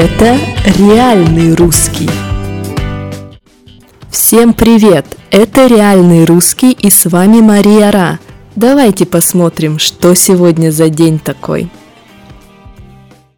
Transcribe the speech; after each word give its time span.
Это 0.00 0.38
реальный 0.78 1.56
русский. 1.56 2.08
Всем 4.08 4.54
привет! 4.54 5.04
Это 5.32 5.66
реальный 5.66 6.24
русский 6.24 6.70
и 6.70 6.88
с 6.88 7.06
вами 7.06 7.40
Мария 7.40 7.90
Ра. 7.90 8.20
Давайте 8.54 9.06
посмотрим, 9.06 9.80
что 9.80 10.14
сегодня 10.14 10.70
за 10.70 10.88
день 10.88 11.18
такой. 11.18 11.68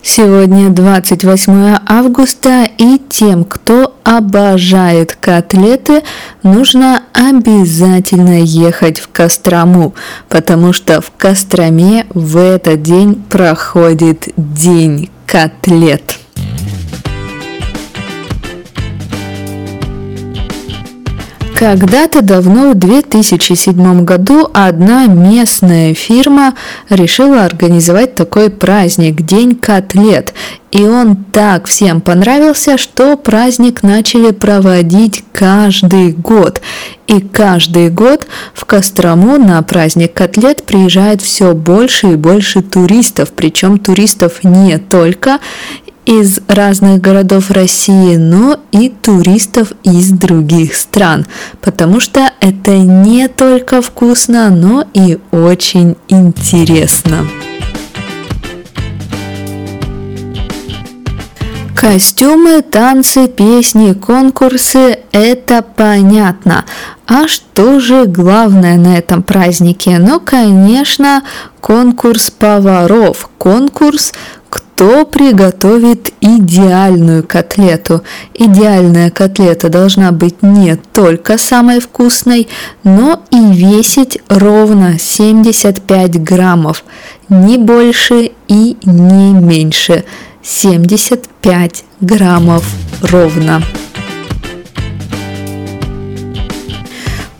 Сегодня 0.00 0.70
28 0.70 1.78
августа, 1.88 2.68
и 2.78 3.00
тем, 3.08 3.42
кто 3.42 3.96
обожает 4.04 5.16
котлеты, 5.20 6.04
нужно 6.44 7.02
обязательно 7.12 8.40
ехать 8.40 9.00
в 9.00 9.08
Кострому, 9.08 9.96
потому 10.28 10.72
что 10.72 11.00
в 11.00 11.10
Костроме 11.18 12.06
в 12.14 12.36
этот 12.36 12.80
день 12.82 13.16
проходит 13.28 14.28
День 14.36 15.10
котлет. 15.26 16.20
Когда-то 21.54 22.20
давно, 22.20 22.72
в 22.72 22.74
2007 22.74 24.04
году, 24.04 24.48
одна 24.52 25.06
местная 25.06 25.94
фирма 25.94 26.54
решила 26.90 27.44
организовать 27.44 28.16
такой 28.16 28.50
праздник– 28.50 29.22
День 29.24 29.54
котлет. 29.54 30.34
И 30.72 30.82
он 30.82 31.14
так 31.16 31.66
всем 31.66 32.00
понравился, 32.00 32.76
что 32.76 33.16
праздник 33.16 33.84
начали 33.84 34.32
проводить 34.32 35.22
каждый 35.32 36.10
год. 36.10 36.60
И 37.06 37.20
каждый 37.20 37.90
год 37.90 38.26
в 38.54 38.64
Кострому 38.64 39.38
на 39.38 39.62
праздник 39.62 40.12
котлет 40.14 40.64
приезжает 40.64 41.22
все 41.22 41.54
больше 41.54 42.14
и 42.14 42.16
больше 42.16 42.62
туристов. 42.62 43.30
Причем 43.36 43.78
туристов 43.78 44.42
не 44.42 44.78
только 44.78 45.38
из 46.06 46.40
разных 46.48 47.00
городов 47.00 47.50
России, 47.50 48.16
но 48.16 48.58
и 48.72 48.88
туристов 48.88 49.72
из 49.82 50.10
других 50.10 50.74
стран, 50.76 51.26
потому 51.60 52.00
что 52.00 52.30
это 52.40 52.76
не 52.78 53.28
только 53.28 53.82
вкусно, 53.82 54.50
но 54.50 54.84
и 54.94 55.18
очень 55.30 55.96
интересно. 56.08 57.26
Костюмы, 61.84 62.62
танцы, 62.62 63.28
песни, 63.28 63.92
конкурсы– 63.92 65.00
это 65.12 65.60
понятно. 65.60 66.64
А 67.06 67.28
что 67.28 67.78
же 67.78 68.06
главное 68.06 68.78
на 68.78 68.96
этом 68.96 69.22
празднике? 69.22 69.98
Ну, 69.98 70.18
конечно, 70.18 71.22
конкурс 71.60 72.30
поваров, 72.30 73.28
конкурс 73.36 74.14
кто 74.54 75.04
приготовит 75.04 76.12
идеальную 76.20 77.24
котлету. 77.24 78.04
Идеальная 78.34 79.10
котлета 79.10 79.68
должна 79.68 80.12
быть 80.12 80.42
не 80.42 80.76
только 80.76 81.38
самой 81.38 81.80
вкусной, 81.80 82.46
но 82.84 83.20
и 83.32 83.52
весить 83.52 84.20
ровно 84.28 84.96
75 84.96 86.22
граммов, 86.22 86.84
не 87.28 87.58
больше 87.58 88.30
и 88.46 88.76
не 88.84 89.32
меньше. 89.32 90.04
75 90.42 91.84
граммов 92.00 92.64
ровно. 93.02 93.60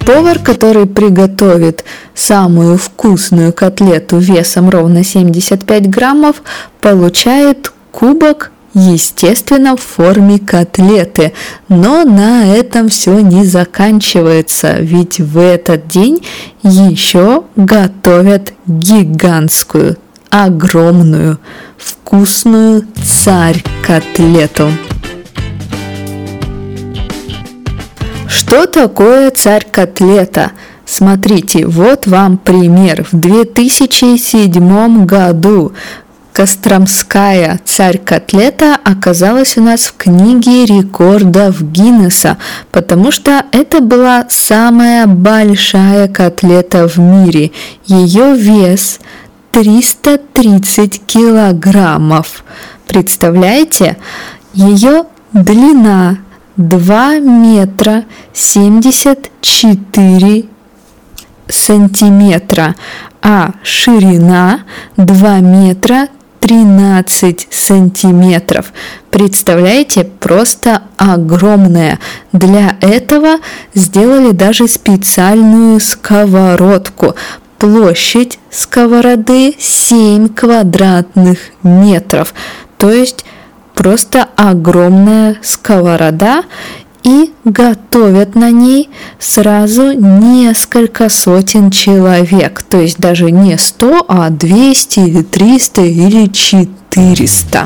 Повар, 0.01 0.41
который 0.41 0.87
приготовит 0.87 1.85
самую 2.15 2.79
вкусную 2.79 3.53
котлету 3.53 4.19
весом 4.19 4.71
ровно 4.71 5.05
75 5.05 5.89
граммов, 5.89 6.43
получает 6.81 7.73
кубок 7.91 8.51
естественно, 8.75 9.77
в 9.77 9.81
форме 9.81 10.39
котлеты. 10.39 11.33
Но 11.69 12.05
на 12.05 12.55
этом 12.55 12.89
все 12.89 13.21
не 13.21 13.45
заканчивается, 13.45 14.77
ведь 14.81 15.21
в 15.21 15.39
этот 15.39 15.87
день 15.89 16.27
еще 16.63 17.45
готовят 17.57 18.53
гигантскую, 18.67 19.97
огромную, 20.29 21.39
вкусную 21.79 22.87
царь-котлету. 23.03 24.71
Что 28.27 28.67
такое 28.67 29.31
царь-котлета? 29.31 30.53
Смотрите, 30.97 31.67
вот 31.67 32.07
вам 32.07 32.39
пример. 32.39 33.05
В 33.11 33.19
2007 33.19 35.07
году 35.07 35.73
Костромская 36.33 37.59
царь-котлета 37.65 38.79
оказалась 38.85 39.59
у 39.59 39.61
нас 39.61 39.87
в 39.87 39.97
книге 39.97 40.67
рекордов 40.67 41.61
Гиннесса, 41.61 42.39
потому 42.71 43.11
что 43.11 43.43
это 43.51 43.81
была 43.81 44.27
самая 44.29 45.09
большая 45.09 46.07
котлета 46.07 46.87
в 46.87 46.97
мире. 46.99 47.51
Ее 47.87 48.37
вес 48.37 49.01
330 49.51 51.07
килограммов. 51.07 52.45
Представляете? 52.87 53.97
Ее 54.53 55.07
длина 55.33 56.19
2 56.57 57.19
метра 57.19 58.05
74 58.33 60.54
сантиметра, 61.49 62.75
а 63.23 63.53
ширина 63.63 64.61
2 64.97 65.41
метра 65.41 66.09
13 66.41 67.49
сантиметров. 67.51 68.73
Представляете, 69.11 70.05
просто 70.05 70.83
огромная. 70.99 71.99
Для 72.33 72.77
этого 72.83 73.39
сделали 73.73 74.33
даже 74.33 74.69
специальную 74.69 75.81
сковородку. 75.81 77.15
Площадь 77.59 78.39
сковороды 78.51 79.55
7 79.59 80.29
квадратных 80.29 81.39
метров. 81.63 82.35
То 82.77 82.91
есть 82.93 83.25
просто 83.75 84.29
огромная 84.37 85.39
сковорода 85.43 86.45
и 87.05 87.33
готовят 87.45 88.35
на 88.35 88.51
ней 88.51 88.91
сразу 89.19 89.93
несколько 89.93 91.09
сотен 91.09 91.71
человек, 91.71 92.63
то 92.63 92.81
есть 92.81 92.99
даже 92.99 93.31
не 93.31 93.57
100, 93.57 94.07
а 94.09 94.31
200 94.31 94.99
или 95.01 95.23
300 95.23 95.83
или 95.83 96.27
400. 96.27 97.65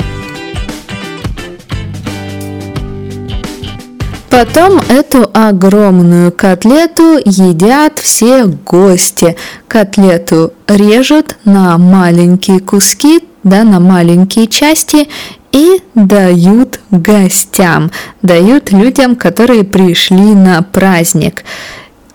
Потом 4.30 4.80
эту 4.88 5.28
огромную 5.32 6.30
котлету 6.30 7.18
едят 7.24 7.98
все 7.98 8.44
гости. 8.44 9.36
Котлету 9.66 10.52
режут 10.68 11.36
на 11.44 11.76
маленькие 11.78 12.60
куски, 12.60 13.20
да, 13.42 13.64
на 13.64 13.80
маленькие 13.80 14.46
части 14.46 15.08
и 15.52 15.82
дают 15.94 16.80
гостям, 16.90 17.90
дают 18.22 18.72
людям, 18.72 19.16
которые 19.16 19.64
пришли 19.64 20.34
на 20.34 20.62
праздник. 20.62 21.44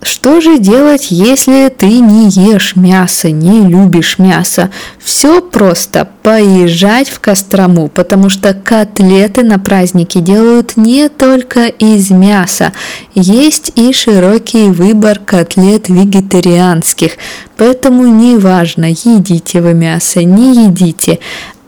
Что 0.03 0.41
же 0.41 0.59
делать, 0.59 1.07
если 1.11 1.69
ты 1.69 1.99
не 1.99 2.27
ешь 2.27 2.75
мясо, 2.75 3.31
не 3.31 3.61
любишь 3.61 4.19
мясо? 4.19 4.69
Все 4.99 5.39
просто 5.41 6.09
поезжать 6.23 7.07
в 7.07 7.22
Кострому, 7.22 7.88
потому 7.88 8.27
что 8.27 8.53
котлеты 8.53 9.43
на 9.43 9.59
празднике 9.59 10.19
делают 10.19 10.75
не 10.75 11.07
только 11.07 11.67
из 11.67 12.11
мяса. 12.11 12.73
Есть 13.16 13.72
и 13.75 13.93
широкий 13.93 14.69
выбор 14.72 15.19
котлет 15.19 15.88
вегетарианских, 15.88 17.13
поэтому 17.55 18.05
неважно, 18.05 18.90
едите 18.90 19.61
вы 19.61 19.73
мясо, 19.73 20.22
не 20.22 20.66
едите, 20.66 21.19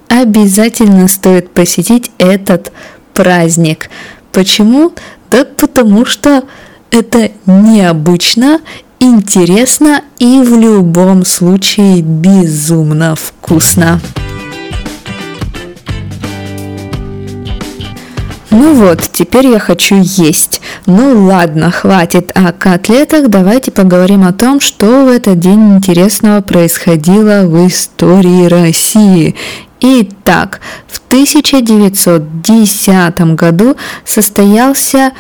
обязательно 0.10 1.08
стоит 1.08 1.52
посетить 1.52 2.12
этот 2.18 2.72
праздник. 3.14 3.90
Почему? 4.32 4.92
Да 5.32 5.46
потому 5.46 6.06
что 6.06 6.44
это 6.92 7.32
необычно, 7.46 8.60
интересно 9.00 10.02
и 10.20 10.42
в 10.42 10.58
любом 10.58 11.26
случае 11.26 12.02
безумно 12.02 13.16
вкусно. 13.16 14.00
Ну 18.58 18.74
вот, 18.74 19.02
теперь 19.12 19.48
я 19.48 19.60
хочу 19.60 19.96
есть. 20.02 20.62
Ну 20.86 21.26
ладно, 21.26 21.72
хватит 21.72 22.32
о 22.36 22.54
котлетах, 22.54 23.30
давайте 23.30 23.70
поговорим 23.70 24.24
о 24.24 24.32
том, 24.32 24.62
что 24.62 25.04
в 25.04 25.10
этот 25.10 25.40
день 25.40 25.76
интересного 25.76 26.42
происходило 26.42 27.46
в 27.46 27.68
истории 27.68 28.46
России. 28.46 29.36
Итак, 29.82 30.62
в 30.88 31.00
1910 31.08 33.36
году 33.36 33.76
состоялся 34.04 35.12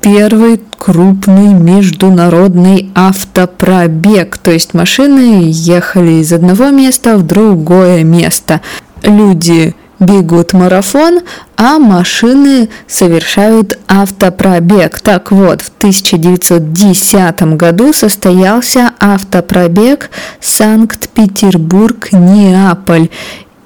первый 0.00 0.60
крупный 0.78 1.52
международный 1.52 2.90
автопробег, 2.94 4.38
то 4.38 4.50
есть 4.50 4.74
машины 4.74 5.50
ехали 5.50 6.22
из 6.22 6.32
одного 6.32 6.70
места 6.70 7.18
в 7.18 7.26
другое 7.26 8.02
место. 8.02 8.62
Люди 9.02 9.74
бегут 10.00 10.52
марафон, 10.54 11.20
а 11.56 11.78
машины 11.78 12.68
совершают 12.86 13.78
автопробег. 13.86 14.98
Так 15.00 15.30
вот, 15.30 15.60
в 15.60 15.70
1910 15.76 17.42
году 17.56 17.92
состоялся 17.92 18.94
автопробег 18.98 20.08
Санкт-Петербург-Неаполь. 20.40 23.10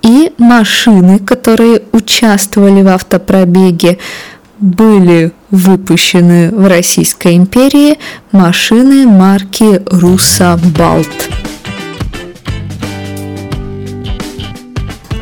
И 0.05 0.33
машины, 0.37 1.19
которые 1.19 1.81
участвовали 1.93 2.83
в 2.83 2.89
автопробеге, 2.89 3.97
были 4.61 5.33
выпущены 5.51 6.51
в 6.51 6.69
Российской 6.69 7.37
империи 7.37 7.99
машины 8.31 9.07
марки 9.07 9.81
Руссобалт. 9.87 11.09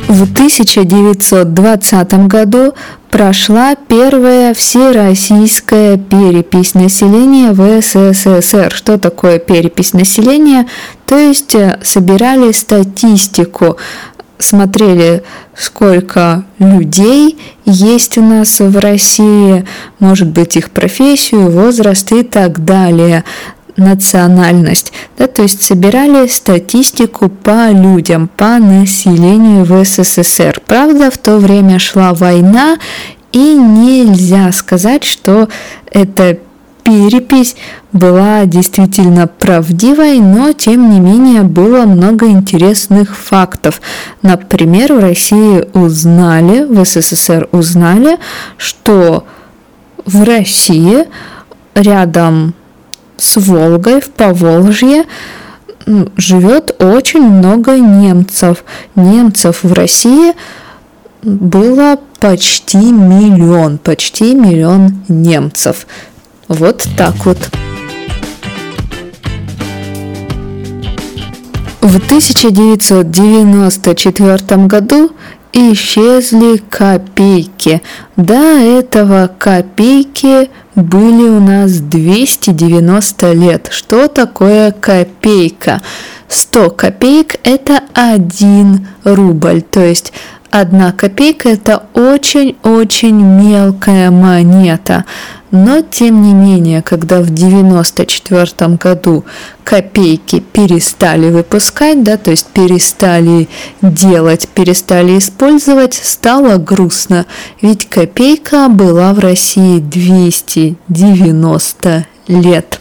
В 0.09 0.25
1920 0.25 2.27
году 2.27 2.75
прошла 3.09 3.77
первая 3.77 4.53
всероссийская 4.53 5.97
перепись 5.97 6.75
населения 6.75 7.53
в 7.53 7.81
СССР. 7.81 8.73
Что 8.75 8.99
такое 8.99 9.39
перепись 9.39 9.93
населения? 9.93 10.67
То 11.07 11.17
есть 11.17 11.55
э, 11.55 11.79
собирали 11.83 12.53
статистику 12.53 13.77
смотрели, 14.43 15.23
сколько 15.57 16.45
людей 16.59 17.39
есть 17.65 18.19
у 18.19 18.23
нас 18.23 18.61
в 18.61 18.79
России, 18.79 19.65
может 19.99 20.29
быть, 20.29 20.57
их 20.57 20.71
профессию, 20.71 21.51
возраст 21.51 22.13
и 22.13 22.23
так 22.23 22.65
далее 22.65 23.25
национальность, 23.77 24.93
да, 25.17 25.27
то 25.27 25.43
есть 25.43 25.63
собирали 25.63 26.27
статистику 26.27 27.29
по 27.29 27.71
людям, 27.71 28.29
по 28.29 28.59
населению 28.59 29.65
в 29.65 29.85
СССР. 29.85 30.61
Правда, 30.67 31.11
в 31.11 31.19
то 31.19 31.39
время 31.39 31.79
шла 31.79 32.13
война, 32.13 32.77
и 33.33 33.55
нельзя 33.55 34.53
сказать, 34.53 35.05
что 35.05 35.49
это 35.91 36.39
перепись 36.85 37.57
была 37.93 38.45
действительно 38.47 39.27
правдивой, 39.27 40.19
но 40.19 40.53
тем 40.53 40.91
не 40.91 41.01
менее 41.01 41.43
было 41.43 41.83
много 41.83 42.29
интересных 42.29 43.17
фактов. 43.17 43.81
Например, 44.23 44.95
в 44.95 44.99
России 44.99 45.67
узнали, 45.75 46.65
в 46.65 46.85
СССР 46.85 47.49
узнали, 47.53 48.19
что 48.57 49.27
в 50.05 50.25
России 50.25 51.07
рядом 51.75 52.55
с 53.17 53.37
Волгой 53.37 54.01
в 54.01 54.11
Поволжье 54.11 55.05
живет 56.17 56.83
очень 56.83 57.23
много 57.23 57.79
немцев. 57.79 58.65
Немцев 58.95 59.63
в 59.63 59.73
России 59.73 60.35
было 61.23 61.99
почти 62.21 62.79
миллион, 62.79 63.79
почти 63.79 64.35
миллион 64.35 65.05
немцев. 65.09 65.87
Вот 66.53 66.87
так 66.97 67.15
вот. 67.25 67.39
В 71.81 71.97
1994 71.97 74.67
году 74.67 75.11
исчезли 75.53 76.59
копейки. 76.59 77.83
До 78.17 78.35
этого 78.35 79.31
копейки 79.39 80.51
были 80.75 81.29
у 81.29 81.39
нас 81.41 81.73
290 81.73 83.33
лет. 83.33 83.69
Что 83.71 84.09
такое 84.09 84.73
копейка? 84.73 85.83
100 86.29 86.71
копеек– 86.71 87.37
это 87.45 87.81
1 87.95 88.87
рубль, 89.05 89.63
то 89.63 89.81
есть 89.81 90.13
одна 90.51 90.93
копейка– 90.93 91.49
это 91.51 91.85
очень-очень 91.95 93.17
мелкая 93.17 94.11
монета. 94.11 95.05
Но, 95.53 95.83
тем 95.83 96.23
не 96.23 96.33
менее, 96.33 96.81
когда 96.81 97.19
в 97.19 97.31
1994 97.31 98.77
году 98.77 99.27
копейки 99.65 100.41
перестали 100.41 101.31
выпускать, 101.31 102.03
да, 102.03 102.17
то 102.17 102.31
есть 102.31 102.47
перестали 102.47 103.51
делать, 103.83 104.49
перестали 104.49 105.19
использовать, 105.19 105.93
стало 105.93 106.57
грустно, 106.57 107.27
ведь 107.61 107.87
копейка 107.87 108.71
была 108.71 109.13
в 109.13 109.19
России 109.19 109.79
290 109.79 112.07
лет. 112.29 112.81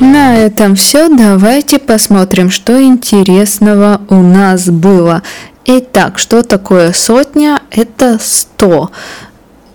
На 0.00 0.36
этом 0.36 0.74
все. 0.74 1.08
Давайте 1.08 1.78
посмотрим, 1.78 2.50
что 2.50 2.82
интересного 2.82 4.00
у 4.08 4.16
нас 4.16 4.68
было. 4.68 5.22
Итак, 5.94 6.18
что 6.18 6.42
такое 6.42 6.94
сотня? 6.94 7.60
Это 7.70 8.16
100. 8.18 8.90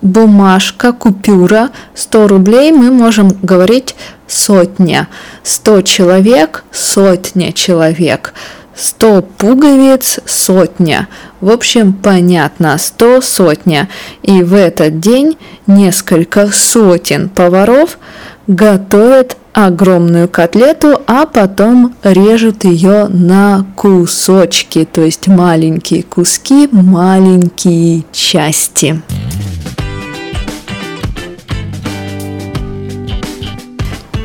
Бумажка, 0.01 0.91
купюра, 0.91 1.69
100 1.93 2.27
рублей 2.27 2.71
мы 2.71 2.89
можем 2.89 3.29
говорить 3.43 3.95
сотня. 4.25 5.09
100 5.43 5.83
человек, 5.83 6.63
сотня 6.71 7.53
человек. 7.53 8.33
100 8.73 9.21
пуговиц, 9.21 10.19
сотня. 10.25 11.07
В 11.39 11.51
общем, 11.51 11.93
понятно, 11.93 12.79
100 12.79 13.21
сотня. 13.21 13.87
И 14.23 14.41
в 14.41 14.55
этот 14.55 14.99
день 14.99 15.37
несколько 15.67 16.47
сотен 16.47 17.29
поваров 17.29 17.99
готовят 18.47 19.37
огромную 19.65 20.29
котлету, 20.29 21.01
а 21.07 21.25
потом 21.25 21.95
режут 22.03 22.63
ее 22.63 23.07
на 23.07 23.65
кусочки, 23.75 24.85
то 24.85 25.01
есть 25.01 25.27
маленькие 25.27 26.03
куски, 26.03 26.69
маленькие 26.71 28.03
части. 28.11 29.01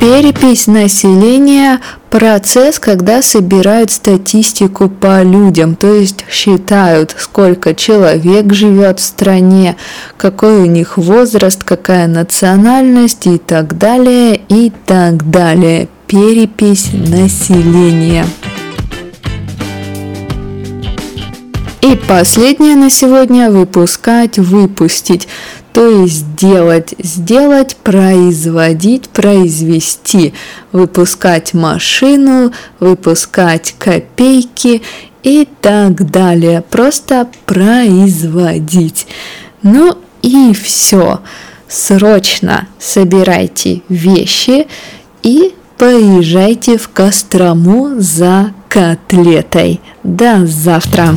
Перепись 0.02 0.66
населения– 0.66 1.80
процесс, 2.10 2.80
когда 2.80 3.22
собирают 3.22 3.92
статистику 3.92 4.88
по 4.88 5.22
людям, 5.22 5.76
то 5.76 5.94
есть 5.94 6.24
считают, 6.28 7.14
сколько 7.16 7.72
человек 7.72 8.52
живет 8.52 8.98
в 8.98 9.04
стране, 9.04 9.76
какой 10.16 10.62
у 10.62 10.64
них 10.64 10.98
возраст, 10.98 11.62
какая 11.62 12.08
национальность 12.08 13.28
и 13.28 13.38
так 13.38 13.78
далее, 13.78 14.40
и 14.48 14.72
так 14.86 15.30
далее. 15.30 15.86
Перепись 16.08 16.88
населения. 16.92 18.26
И 21.80 21.94
последнее 22.08 22.74
на 22.74 22.90
сегодня– 22.90 23.50
выпускать, 23.52 24.36
выпустить. 24.36 25.28
То 25.72 26.02
есть 26.02 26.26
сделать, 26.38 26.94
сделать, 26.98 27.76
производить, 27.76 29.08
произвести, 29.08 30.34
выпускать 30.70 31.54
машину, 31.54 32.52
выпускать 32.78 33.74
копейки 33.78 34.82
и 35.22 35.48
так 35.60 36.10
далее. 36.10 36.62
Просто 36.68 37.28
производить. 37.46 39.06
Ну 39.62 39.96
и 40.20 40.52
все. 40.52 41.20
Срочно 41.68 42.68
собирайте 42.78 43.80
вещи 43.88 44.66
и 45.22 45.54
поезжайте 45.78 46.76
в 46.76 46.90
Кострому 46.90 47.94
за 47.98 48.52
котлетой. 48.68 49.80
До 50.04 50.46
завтра! 50.46 51.14